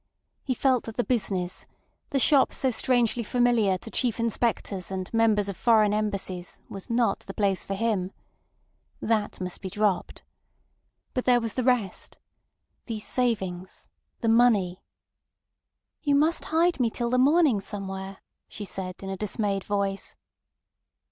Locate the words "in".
19.03-19.09